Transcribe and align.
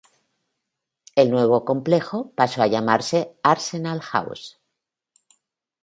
El 1.15 1.29
nuevo 1.29 1.63
complejo 1.63 2.31
pasó 2.31 2.63
a 2.63 2.65
llamarse 2.65 3.35
"Arsenal 3.43 4.01
House". 4.01 4.59